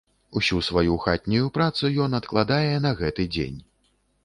Усю 0.39 0.61
сваю 0.67 0.95
хатнюю 1.03 1.51
працу 1.59 1.93
ён 2.07 2.17
адкладае 2.21 2.73
на 2.89 2.95
гэты 3.05 3.29
дзень. 3.39 3.57